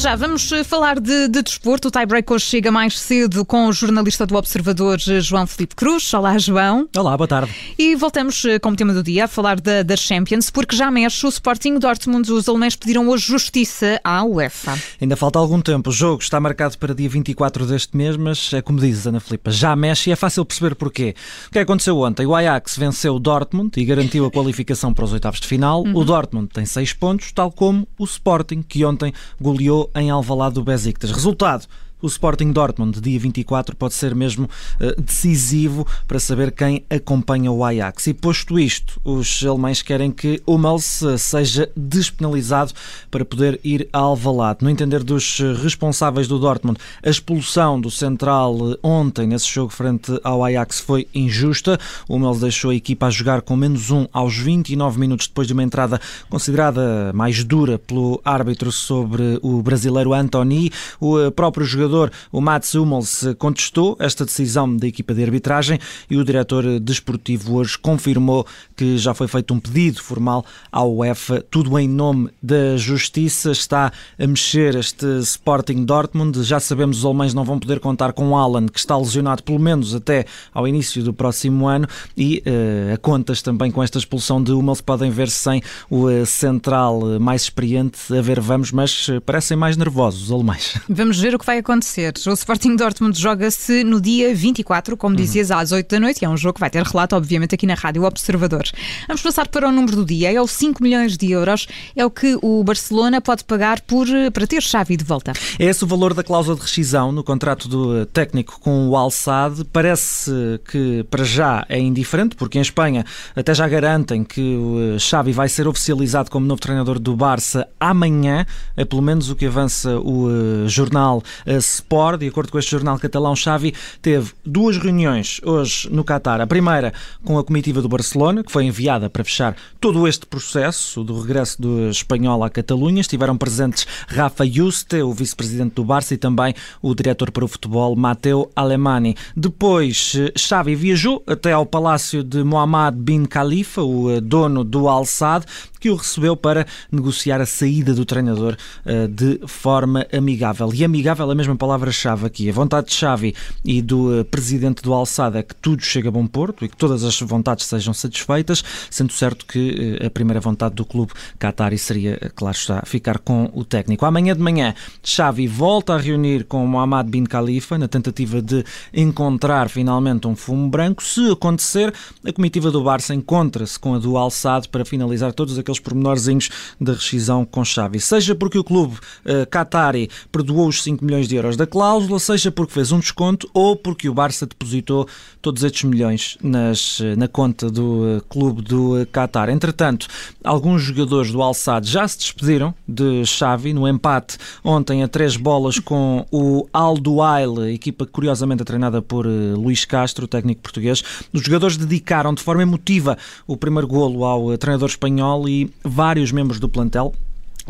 já, 0.00 0.16
vamos 0.16 0.50
eh, 0.50 0.64
falar 0.64 0.98
de, 0.98 1.28
de 1.28 1.42
desporto. 1.42 1.88
O 1.88 1.90
tiebreak 1.90 2.32
hoje 2.32 2.46
chega 2.46 2.72
mais 2.72 2.98
cedo 2.98 3.44
com 3.44 3.66
o 3.66 3.72
jornalista 3.72 4.24
do 4.24 4.34
Observador, 4.34 4.98
eh, 5.06 5.20
João 5.20 5.46
Felipe 5.46 5.74
Cruz. 5.74 6.14
Olá, 6.14 6.38
João. 6.38 6.88
Olá, 6.96 7.14
boa 7.18 7.28
tarde. 7.28 7.54
E 7.78 7.94
voltamos 7.94 8.42
eh, 8.46 8.58
como 8.58 8.74
tema 8.74 8.94
do 8.94 9.02
dia 9.02 9.26
a 9.26 9.28
falar 9.28 9.60
da, 9.60 9.82
da 9.82 9.94
Champions, 9.98 10.48
porque 10.48 10.74
já 10.74 10.90
mexe 10.90 11.26
o 11.26 11.28
Sporting 11.28 11.78
Dortmund. 11.78 12.32
Os 12.32 12.48
alemães 12.48 12.74
pediram 12.74 13.10
hoje 13.10 13.26
justiça 13.26 14.00
à 14.02 14.24
UEFA. 14.24 14.78
Ainda 14.98 15.16
falta 15.16 15.38
algum 15.38 15.60
tempo. 15.60 15.90
O 15.90 15.92
jogo 15.92 16.22
está 16.22 16.40
marcado 16.40 16.78
para 16.78 16.94
dia 16.94 17.08
24 17.08 17.66
deste 17.66 17.94
mês, 17.94 18.16
mas 18.16 18.54
é 18.54 18.62
como 18.62 18.80
diz 18.80 19.06
Ana 19.06 19.20
Filipa, 19.20 19.50
já 19.50 19.76
mexe 19.76 20.08
e 20.08 20.12
é 20.14 20.16
fácil 20.16 20.46
perceber 20.46 20.76
porquê. 20.76 21.14
O 21.48 21.50
que 21.50 21.58
aconteceu 21.58 21.98
ontem? 21.98 22.24
O 22.24 22.34
Ajax 22.34 22.78
venceu 22.78 23.16
o 23.16 23.18
Dortmund 23.18 23.78
e 23.78 23.84
garantiu 23.84 24.24
a 24.24 24.30
qualificação 24.30 24.94
para 24.94 25.04
os 25.04 25.12
oitavos 25.12 25.40
de 25.40 25.46
final. 25.46 25.82
Uhum. 25.82 25.94
O 25.94 26.04
Dortmund 26.06 26.48
tem 26.48 26.64
seis 26.64 26.94
pontos, 26.94 27.32
tal 27.32 27.52
como 27.52 27.86
o 27.98 28.04
Sporting, 28.04 28.62
que 28.66 28.82
ontem 28.82 29.12
goleou 29.38 29.89
em 29.94 30.10
Alvalade 30.10 30.54
do 30.54 30.64
Besiktas. 30.64 31.10
Resultado, 31.10 31.66
o 32.00 32.06
Sporting 32.06 32.52
Dortmund, 32.52 33.00
dia 33.00 33.18
24, 33.18 33.76
pode 33.76 33.94
ser 33.94 34.14
mesmo 34.14 34.44
uh, 34.44 35.00
decisivo 35.00 35.86
para 36.06 36.18
saber 36.18 36.52
quem 36.52 36.84
acompanha 36.88 37.50
o 37.50 37.64
Ajax. 37.64 38.06
E 38.06 38.14
posto 38.14 38.58
isto, 38.58 39.00
os 39.04 39.44
alemães 39.44 39.82
querem 39.82 40.10
que 40.10 40.42
o 40.46 40.58
Mels 40.58 41.02
eh, 41.02 41.16
seja 41.16 41.70
despenalizado 41.76 42.72
para 43.10 43.24
poder 43.24 43.60
ir 43.62 43.88
a 43.92 43.98
Alvalade. 43.98 44.58
No 44.62 44.70
entender 44.70 45.02
dos 45.02 45.40
eh, 45.40 45.52
responsáveis 45.62 46.26
do 46.26 46.38
Dortmund, 46.38 46.78
a 47.04 47.10
expulsão 47.10 47.80
do 47.80 47.90
central 47.90 48.56
ontem 48.82 49.26
nesse 49.26 49.48
jogo 49.48 49.70
frente 49.70 50.18
ao 50.24 50.44
Ajax 50.44 50.80
foi 50.80 51.06
injusta. 51.14 51.78
O 52.08 52.18
Mels 52.18 52.40
deixou 52.40 52.70
a 52.70 52.74
equipa 52.74 53.06
a 53.06 53.10
jogar 53.10 53.42
com 53.42 53.56
menos 53.56 53.90
um 53.90 54.06
aos 54.12 54.36
29 54.36 54.98
minutos 54.98 55.26
depois 55.26 55.46
de 55.46 55.52
uma 55.52 55.62
entrada 55.62 56.00
considerada 56.28 57.12
mais 57.14 57.42
dura 57.44 57.78
pelo 57.78 58.20
árbitro 58.24 58.72
sobre 58.72 59.38
o 59.42 59.62
brasileiro 59.62 60.12
Antoni. 60.12 60.70
O 61.00 61.30
próprio 61.30 61.66
jogador 61.66 61.89
jogador, 61.90 62.12
o 62.30 62.40
Mats 62.40 62.74
Hummels, 62.74 63.24
contestou 63.38 63.96
esta 63.98 64.24
decisão 64.24 64.74
da 64.76 64.86
equipa 64.86 65.12
de 65.12 65.22
arbitragem 65.22 65.78
e 66.08 66.16
o 66.16 66.24
diretor 66.24 66.78
desportivo 66.78 67.56
hoje 67.56 67.76
confirmou 67.76 68.46
que 68.76 68.96
já 68.96 69.12
foi 69.12 69.26
feito 69.26 69.52
um 69.52 69.58
pedido 69.58 70.00
formal 70.00 70.44
à 70.70 70.84
UEFA, 70.84 71.44
tudo 71.50 71.78
em 71.78 71.88
nome 71.88 72.30
da 72.40 72.76
justiça. 72.76 73.50
Está 73.50 73.92
a 74.18 74.26
mexer 74.26 74.76
este 74.76 75.04
Sporting 75.20 75.84
Dortmund. 75.84 76.42
Já 76.44 76.60
sabemos 76.60 76.98
os 76.98 77.04
alemães 77.04 77.34
não 77.34 77.44
vão 77.44 77.58
poder 77.58 77.80
contar 77.80 78.12
com 78.12 78.36
Alan, 78.36 78.66
que 78.66 78.78
está 78.78 78.96
lesionado 78.96 79.42
pelo 79.42 79.58
menos 79.58 79.94
até 79.94 80.24
ao 80.54 80.68
início 80.68 81.02
do 81.02 81.12
próximo 81.12 81.66
ano, 81.66 81.86
e 82.16 82.42
uh, 82.46 82.94
a 82.94 82.96
contas 82.98 83.42
também 83.42 83.70
com 83.70 83.82
esta 83.82 83.98
expulsão 83.98 84.42
de 84.42 84.52
Hummels 84.52 84.80
podem 84.80 85.10
ver-se 85.10 85.36
sem 85.36 85.62
o 85.90 86.06
uh, 86.06 86.24
central 86.24 87.18
mais 87.18 87.42
experiente. 87.42 87.98
A 88.16 88.22
ver, 88.22 88.40
vamos, 88.40 88.70
mas 88.70 89.08
parecem 89.26 89.56
mais 89.56 89.76
nervosos 89.76 90.24
os 90.24 90.32
alemães. 90.32 90.78
Vamos 90.88 91.18
ver 91.18 91.34
o 91.34 91.38
que 91.38 91.46
vai 91.46 91.58
acontecer 91.58 91.79
acontecer. 91.80 92.12
O 92.26 92.32
Sporting 92.32 92.76
Dortmund 92.76 93.18
joga-se 93.18 93.82
no 93.82 94.00
dia 94.00 94.34
24, 94.34 94.96
como 94.96 95.16
uhum. 95.16 95.20
dizias, 95.20 95.50
às 95.50 95.72
8 95.72 95.88
da 95.88 95.98
noite, 95.98 96.22
e 96.22 96.24
é 96.24 96.28
um 96.28 96.36
jogo 96.36 96.54
que 96.54 96.60
vai 96.60 96.68
ter 96.68 96.82
relato, 96.82 97.16
obviamente, 97.16 97.54
aqui 97.54 97.66
na 97.66 97.74
Rádio 97.74 98.04
Observador. 98.04 98.64
Vamos 99.08 99.22
passar 99.22 99.48
para 99.48 99.68
o 99.68 99.72
número 99.72 99.96
do 99.96 100.04
dia. 100.04 100.32
É 100.32 100.40
o 100.40 100.46
5 100.46 100.82
milhões 100.82 101.16
de 101.16 101.32
euros, 101.32 101.66
é 101.96 102.04
o 102.04 102.10
que 102.10 102.38
o 102.42 102.62
Barcelona 102.62 103.20
pode 103.20 103.44
pagar 103.44 103.80
por, 103.80 104.06
para 104.32 104.46
ter 104.46 104.62
Xavi 104.62 104.96
de 104.96 105.04
volta. 105.04 105.32
É 105.58 105.64
esse 105.64 105.82
o 105.82 105.86
valor 105.86 106.12
da 106.12 106.22
cláusula 106.22 106.56
de 106.56 106.62
rescisão 106.62 107.10
no 107.10 107.24
contrato 107.24 107.66
do 107.68 108.04
técnico 108.06 108.60
com 108.60 108.88
o 108.88 108.96
Al-Sadd. 108.96 109.64
Parece 109.72 110.60
que 110.70 111.04
para 111.10 111.24
já 111.24 111.64
é 111.68 111.78
indiferente, 111.78 112.36
porque 112.36 112.58
em 112.58 112.62
Espanha 112.62 113.04
até 113.34 113.54
já 113.54 113.66
garantem 113.66 114.22
que 114.22 114.40
o 114.40 114.98
Xavi 114.98 115.32
vai 115.32 115.48
ser 115.48 115.66
oficializado 115.66 116.30
como 116.30 116.46
novo 116.46 116.60
treinador 116.60 116.98
do 116.98 117.16
Barça 117.16 117.66
amanhã, 117.78 118.44
é 118.76 118.84
pelo 118.84 119.00
menos 119.00 119.30
o 119.30 119.36
que 119.36 119.46
avança 119.46 119.98
o 119.98 120.28
eh, 120.30 120.68
jornal 120.68 121.22
eh, 121.46 121.60
Sport, 121.74 122.20
de 122.20 122.28
acordo 122.28 122.52
com 122.52 122.58
este 122.58 122.70
jornal 122.70 122.98
catalão, 122.98 123.34
Xavi 123.34 123.74
teve 124.02 124.32
duas 124.44 124.76
reuniões 124.76 125.40
hoje 125.44 125.88
no 125.90 126.04
Qatar. 126.04 126.40
A 126.40 126.46
primeira 126.46 126.92
com 127.24 127.38
a 127.38 127.44
comitiva 127.44 127.80
do 127.80 127.88
Barcelona, 127.88 128.42
que 128.42 128.52
foi 128.52 128.64
enviada 128.64 129.08
para 129.08 129.24
fechar 129.24 129.56
todo 129.80 130.06
este 130.06 130.26
processo 130.26 131.02
do 131.04 131.20
regresso 131.20 131.60
do 131.60 131.88
espanhol 131.88 132.42
à 132.44 132.50
Catalunha. 132.50 133.00
Estiveram 133.00 133.36
presentes 133.36 133.86
Rafa 134.08 134.46
Juste, 134.46 135.02
o 135.02 135.12
vice-presidente 135.12 135.74
do 135.74 135.84
Barça, 135.84 136.14
e 136.14 136.16
também 136.18 136.54
o 136.82 136.94
diretor 136.94 137.30
para 137.30 137.44
o 137.44 137.48
futebol, 137.48 137.96
Matteo 137.96 138.50
Alemani. 138.54 139.16
Depois, 139.36 140.14
Xavi 140.36 140.74
viajou 140.74 141.22
até 141.26 141.52
ao 141.52 141.66
palácio 141.66 142.22
de 142.22 142.42
Mohammed 142.42 142.98
bin 142.98 143.24
Khalifa, 143.24 143.82
o 143.82 144.10
eh, 144.10 144.20
dono 144.20 144.64
do 144.64 144.88
Al 144.88 145.04
Sadd, 145.04 145.46
que 145.80 145.90
o 145.90 145.96
recebeu 145.96 146.36
para 146.36 146.66
negociar 146.92 147.40
a 147.40 147.46
saída 147.46 147.94
do 147.94 148.04
treinador 148.04 148.56
uh, 148.84 149.08
de 149.08 149.40
forma 149.46 150.06
amigável. 150.12 150.70
E 150.74 150.84
amigável 150.84 151.28
é 151.28 151.32
a 151.32 151.34
mesma 151.34 151.56
palavra-chave 151.56 152.26
aqui. 152.26 152.48
A 152.48 152.52
vontade 152.52 152.88
de 152.88 152.94
Xavi 152.94 153.34
e 153.64 153.80
do 153.80 154.20
uh, 154.20 154.24
presidente 154.24 154.82
do 154.82 154.92
Alçada 154.92 155.38
é 155.38 155.42
que 155.42 155.54
tudo 155.54 155.82
chegue 155.82 156.08
a 156.08 156.10
bom 156.10 156.26
porto 156.26 156.64
e 156.64 156.68
que 156.68 156.76
todas 156.76 157.02
as 157.02 157.18
vontades 157.20 157.64
sejam 157.66 157.94
satisfeitas, 157.94 158.62
sendo 158.90 159.12
certo 159.12 159.46
que 159.46 159.98
uh, 160.00 160.06
a 160.06 160.10
primeira 160.10 160.40
vontade 160.40 160.74
do 160.74 160.84
clube 160.84 161.12
Qatari 161.38 161.78
seria, 161.78 162.30
claro 162.34 162.56
está, 162.56 162.82
ficar 162.84 163.18
com 163.18 163.50
o 163.54 163.64
técnico. 163.64 164.04
Amanhã 164.04 164.36
de 164.36 164.42
manhã, 164.42 164.74
Xavi 165.02 165.46
volta 165.46 165.94
a 165.94 165.98
reunir 165.98 166.44
com 166.44 166.66
Mohamed 166.66 167.10
bin 167.10 167.24
Khalifa 167.24 167.78
na 167.78 167.88
tentativa 167.88 168.42
de 168.42 168.64
encontrar 168.92 169.68
finalmente 169.68 170.26
um 170.26 170.36
fumo 170.36 170.68
branco. 170.68 171.02
Se 171.02 171.30
acontecer, 171.30 171.94
a 172.24 172.32
comitiva 172.32 172.70
do 172.70 172.82
Barça 172.82 173.14
encontra-se 173.14 173.78
com 173.78 173.94
a 173.94 173.98
do 173.98 174.16
Alçado 174.16 174.68
para 174.68 174.84
finalizar 174.84 175.32
todos 175.32 175.58
aqueles 175.58 175.69
aqueles 175.70 175.80
pormenorzinhos 175.80 176.50
da 176.80 176.92
rescisão 176.92 177.44
com 177.44 177.64
Xavi. 177.64 178.00
Seja 178.00 178.34
porque 178.34 178.58
o 178.58 178.64
clube 178.64 178.94
uh, 178.94 179.46
Qatari 179.48 180.10
perdoou 180.30 180.68
os 180.68 180.82
5 180.82 181.04
milhões 181.04 181.28
de 181.28 181.36
euros 181.36 181.56
da 181.56 181.66
cláusula, 181.66 182.18
seja 182.18 182.50
porque 182.50 182.72
fez 182.72 182.92
um 182.92 182.98
desconto 182.98 183.48
ou 183.54 183.76
porque 183.76 184.08
o 184.08 184.14
Barça 184.14 184.46
depositou 184.46 185.08
todos 185.40 185.62
estes 185.62 185.84
milhões 185.84 186.36
nas, 186.42 187.00
eh, 187.00 187.16
na 187.16 187.26
conta 187.26 187.70
do 187.70 188.16
uh, 188.18 188.22
clube 188.28 188.62
do 188.62 189.00
uh, 189.00 189.06
Qatar. 189.06 189.48
Entretanto, 189.48 190.06
alguns 190.44 190.82
jogadores 190.82 191.30
do 191.30 191.40
Al-Sadd 191.40 191.88
já 191.88 192.06
se 192.06 192.18
despediram 192.18 192.74
de 192.86 193.24
Xavi 193.24 193.72
no 193.72 193.88
empate 193.88 194.36
ontem 194.62 195.02
a 195.02 195.08
três 195.08 195.36
bolas 195.36 195.78
com 195.78 196.26
o 196.30 196.68
Al 196.72 196.98
Duail, 196.98 197.68
equipa 197.68 198.04
curiosamente 198.04 198.64
treinada 198.64 199.00
por 199.00 199.26
Luís 199.26 199.84
Castro, 199.84 200.26
técnico 200.26 200.60
português. 200.60 201.02
Os 201.32 201.42
jogadores 201.42 201.76
dedicaram 201.76 202.34
de 202.34 202.42
forma 202.42 202.62
emotiva 202.62 203.16
o 203.46 203.56
primeiro 203.56 203.86
golo 203.86 204.24
ao 204.24 204.58
treinador 204.58 204.88
espanhol 204.88 205.48
e 205.48 205.59
vários 205.84 206.30
membros 206.30 206.60
do 206.60 206.68
plantel 206.68 207.12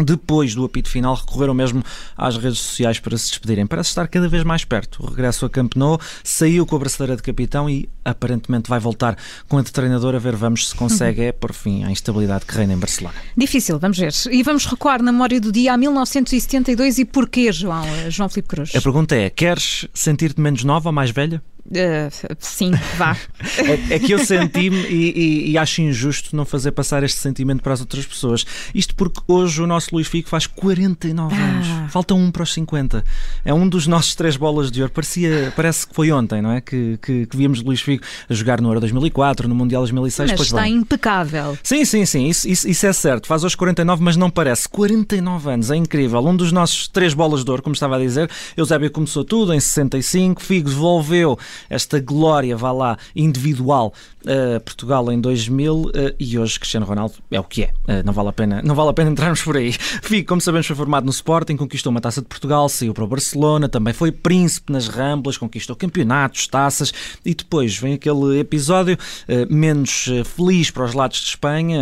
depois 0.04 0.54
do 0.54 0.64
apito 0.64 0.88
final, 0.88 1.14
recorreram 1.14 1.54
mesmo 1.54 1.82
às 2.16 2.36
redes 2.36 2.58
sociais 2.58 2.98
para 2.98 3.16
se 3.16 3.30
despedirem. 3.30 3.66
Parece 3.66 3.90
estar 3.90 4.06
cada 4.08 4.28
vez 4.28 4.44
mais 4.44 4.64
perto. 4.64 5.02
O 5.02 5.06
regresso 5.10 5.44
a 5.44 5.50
Camp 5.50 5.74
Nou 5.76 6.00
saiu 6.22 6.66
com 6.66 6.76
a 6.76 6.78
braçadeira 6.78 7.16
de 7.16 7.22
capitão 7.22 7.68
e 7.68 7.88
aparentemente 8.04 8.68
vai 8.68 8.80
voltar 8.80 9.16
com 9.48 9.58
a 9.58 9.62
de 9.62 9.72
treinador 9.72 10.14
a 10.14 10.18
ver 10.18 10.34
vamos 10.36 10.68
se 10.68 10.74
consegue 10.74 11.22
é 11.22 11.32
por 11.32 11.52
fim 11.52 11.84
a 11.84 11.90
instabilidade 11.90 12.46
que 12.46 12.54
reina 12.54 12.72
em 12.72 12.78
Barcelona. 12.78 13.16
Difícil, 13.36 13.78
vamos 13.78 13.98
ver. 13.98 14.12
E 14.30 14.42
vamos 14.42 14.64
recuar 14.66 15.02
na 15.02 15.12
memória 15.12 15.40
do 15.40 15.52
dia 15.52 15.74
a 15.74 15.76
1972 15.76 16.98
e 16.98 17.04
porquê, 17.04 17.52
João, 17.52 17.84
João 18.08 18.28
Filipe 18.28 18.48
Cruz? 18.48 18.74
A 18.74 18.80
pergunta 18.80 19.14
é, 19.14 19.28
queres 19.28 19.86
sentir-te 19.92 20.40
menos 20.40 20.64
nova 20.64 20.88
ou 20.88 20.92
mais 20.92 21.10
velha? 21.10 21.42
Uh, 21.70 22.36
sim, 22.40 22.72
vá. 22.96 23.16
é, 23.58 23.94
é, 23.94 23.98
que 24.00 24.10
eu 24.10 24.18
senti-me 24.18 24.76
e, 24.88 25.12
e, 25.16 25.50
e, 25.52 25.58
acho 25.58 25.80
injusto 25.80 26.34
não 26.34 26.44
fazer 26.44 26.72
passar 26.72 27.04
este 27.04 27.20
sentimento 27.20 27.62
para 27.62 27.72
as 27.72 27.80
outras 27.80 28.04
pessoas. 28.04 28.44
Isto 28.74 28.92
porque 28.96 29.20
hoje 29.28 29.62
o 29.62 29.68
nosso 29.68 29.94
Luís 29.94 30.08
Figo 30.08 30.28
faz 30.28 30.48
49 30.48 31.32
ah. 31.32 31.38
anos. 31.38 31.92
Falta 31.92 32.12
um 32.12 32.28
para 32.32 32.42
os 32.42 32.52
50. 32.52 33.04
É 33.44 33.54
um 33.54 33.68
dos 33.68 33.86
nossos 33.86 34.16
três 34.16 34.36
bolas 34.36 34.68
de 34.68 34.82
ouro. 34.82 34.92
Parecia, 34.92 35.52
parece 35.54 35.86
que 35.86 35.94
foi 35.94 36.10
ontem, 36.10 36.42
não 36.42 36.50
é? 36.50 36.60
Que, 36.60 36.98
que, 37.00 37.26
que 37.26 37.36
víamos 37.36 37.62
Luís 37.62 37.80
Figo 37.80 38.02
a 38.28 38.34
jogar 38.34 38.60
no 38.60 38.68
Euro 38.68 38.80
2004, 38.80 39.48
no 39.48 39.54
Mundial 39.54 39.82
2006. 39.82 40.32
Mas 40.32 40.40
está 40.40 40.62
bem. 40.62 40.74
impecável. 40.74 41.56
Sim, 41.62 41.84
sim, 41.84 42.04
sim. 42.04 42.26
Isso, 42.26 42.48
isso, 42.48 42.68
isso, 42.68 42.84
é 42.84 42.92
certo. 42.92 43.28
Faz 43.28 43.44
hoje 43.44 43.56
49, 43.56 44.02
mas 44.02 44.16
não 44.16 44.28
parece. 44.28 44.68
49 44.68 45.50
anos. 45.50 45.70
É 45.70 45.76
incrível. 45.76 46.20
Um 46.26 46.34
dos 46.34 46.50
nossos 46.50 46.88
três 46.88 47.14
bolas 47.14 47.44
de 47.44 47.50
ouro, 47.50 47.62
como 47.62 47.74
estava 47.74 47.94
a 47.94 47.98
dizer. 48.00 48.28
Eusébio 48.56 48.90
começou 48.90 49.24
tudo 49.24 49.54
em 49.54 49.60
65. 49.60 50.42
Figo 50.42 50.68
devolveu 50.68 51.38
esta 51.68 52.00
glória, 52.00 52.56
vá 52.56 52.72
lá, 52.72 52.98
individual 53.14 53.92
a 54.26 54.60
Portugal 54.60 55.10
em 55.10 55.20
2000 55.20 55.74
uh, 55.74 55.90
e 56.18 56.38
hoje 56.38 56.58
Cristiano 56.58 56.84
Ronaldo 56.84 57.14
é 57.30 57.40
o 57.40 57.44
que 57.44 57.64
é. 57.64 57.72
Uh, 57.88 58.04
não, 58.04 58.12
vale 58.12 58.28
a 58.28 58.32
pena, 58.32 58.60
não 58.62 58.74
vale 58.74 58.90
a 58.90 58.92
pena 58.92 59.10
entrarmos 59.10 59.42
por 59.42 59.56
aí. 59.56 59.72
Fico, 60.02 60.28
como 60.28 60.40
sabemos, 60.40 60.66
foi 60.66 60.76
formado 60.76 61.04
no 61.04 61.10
Sporting, 61.10 61.56
conquistou 61.56 61.90
uma 61.90 62.00
taça 62.00 62.20
de 62.20 62.26
Portugal, 62.26 62.68
saiu 62.68 62.92
para 62.92 63.04
o 63.04 63.06
Barcelona, 63.06 63.68
também 63.68 63.94
foi 63.94 64.12
príncipe 64.12 64.72
nas 64.72 64.88
Ramblas, 64.88 65.38
conquistou 65.38 65.74
campeonatos, 65.74 66.46
taças 66.46 66.92
e 67.24 67.34
depois 67.34 67.76
vem 67.76 67.94
aquele 67.94 68.38
episódio 68.38 68.96
uh, 68.96 69.54
menos 69.54 70.08
feliz 70.36 70.70
para 70.70 70.84
os 70.84 70.92
lados 70.92 71.18
de 71.18 71.28
Espanha. 71.28 71.80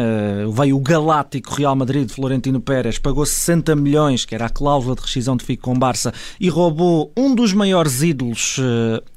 veio 0.53 0.77
o 0.77 0.81
galáctico 0.81 1.55
Real 1.55 1.75
Madrid, 1.75 2.09
Florentino 2.11 2.61
Pérez, 2.61 2.99
pagou 2.99 3.25
60 3.27 3.75
milhões, 3.75 4.25
que 4.25 4.35
era 4.35 4.47
a 4.47 4.51
cláusula 4.51 4.95
de 4.95 5.03
rescisão 5.03 5.37
de 5.37 5.45
Fico 5.45 5.65
com 5.65 5.79
Barça, 5.79 6.13
e 6.39 6.49
roubou 6.49 7.13
um 7.17 7.35
dos 7.35 7.53
maiores 7.53 8.03
ídolos 8.03 8.59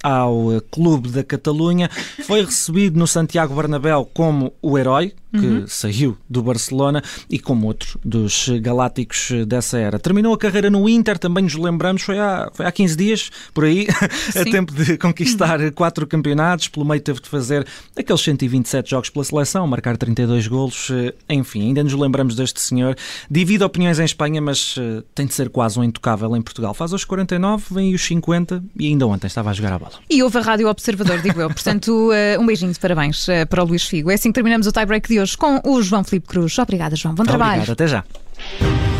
ao 0.03 0.50
clube 0.59 1.09
da 1.09 1.23
Catalunha. 1.23 1.89
Foi 2.25 2.43
recebido 2.43 2.99
no 2.99 3.07
Santiago 3.07 3.55
Bernabéu 3.55 4.09
como 4.13 4.51
o 4.61 4.77
herói, 4.77 5.13
que 5.31 5.45
uhum. 5.45 5.67
saiu 5.67 6.17
do 6.29 6.43
Barcelona 6.43 7.01
e 7.29 7.39
como 7.39 7.67
outro 7.67 7.99
dos 8.03 8.49
galácticos 8.61 9.31
dessa 9.47 9.77
era. 9.77 9.99
Terminou 9.99 10.33
a 10.33 10.37
carreira 10.37 10.69
no 10.69 10.87
Inter, 10.89 11.17
também 11.17 11.43
nos 11.43 11.55
lembramos, 11.55 12.01
foi 12.01 12.19
há, 12.19 12.49
foi 12.53 12.65
há 12.65 12.71
15 12.71 12.95
dias, 12.95 13.31
por 13.53 13.65
aí, 13.65 13.87
a 14.35 14.43
tempo 14.43 14.73
de 14.73 14.97
conquistar 14.97 15.59
quatro 15.71 16.05
campeonatos, 16.05 16.67
pelo 16.67 16.85
meio 16.85 17.01
teve 17.01 17.21
de 17.21 17.29
fazer 17.29 17.65
aqueles 17.95 18.21
127 18.21 18.89
jogos 18.89 19.09
pela 19.09 19.23
seleção, 19.23 19.65
marcar 19.67 19.97
32 19.97 20.47
golos, 20.47 20.89
enfim, 21.29 21.67
ainda 21.67 21.83
nos 21.83 21.93
lembramos 21.93 22.35
deste 22.35 22.59
senhor. 22.59 22.95
Divide 23.29 23.63
opiniões 23.63 23.99
em 23.99 24.05
Espanha, 24.05 24.41
mas 24.41 24.75
uh, 24.77 25.03
tem 25.15 25.25
de 25.25 25.33
ser 25.33 25.49
quase 25.49 25.79
um 25.79 25.83
intocável 25.83 26.35
em 26.35 26.41
Portugal. 26.41 26.73
Faz 26.73 26.91
aos 26.91 27.05
49, 27.05 27.65
vem 27.71 27.93
os 27.93 28.01
50 28.01 28.63
e 28.77 28.87
ainda 28.87 29.07
ontem 29.07 29.27
estava 29.27 29.49
a 29.49 29.53
jogar 29.53 29.73
a 29.73 29.79
bola. 29.79 29.93
E 30.09 30.21
houve 30.21 30.37
a 30.37 30.41
Rádio 30.41 30.67
Observador, 30.67 31.21
digo 31.21 31.39
eu. 31.39 31.49
Portanto, 31.49 32.09
uh, 32.09 32.39
um 32.41 32.45
beijinho 32.45 32.71
de 32.71 32.79
parabéns 32.79 33.27
para 33.49 33.63
o 33.63 33.67
Luís 33.67 33.83
Figo. 33.83 34.11
É 34.11 34.15
assim 34.15 34.29
que 34.29 34.35
terminamos 34.35 34.67
o 34.67 34.71
tie-break 34.71 35.07
de 35.07 35.19
hoje 35.19 35.20
com 35.35 35.61
o 35.65 35.81
João 35.81 36.03
Felipe 36.03 36.27
Cruz. 36.27 36.57
Obrigada, 36.59 36.95
João. 36.95 37.15
Bom 37.15 37.23
trabalho. 37.23 37.61
Obrigado, 37.61 37.73
até 37.73 37.87
já. 37.87 38.90